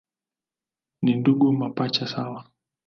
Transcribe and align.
Ni 1.01 1.13
ndugu 1.15 1.53
mapacha 1.53 2.07
sawa. 2.07 2.45